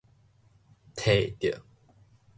[0.95, 1.61] 提著